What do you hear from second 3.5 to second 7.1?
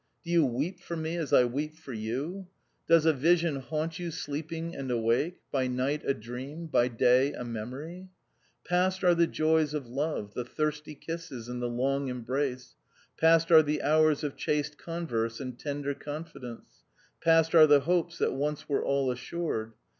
haunt you sleeping and awake— by night a dream, by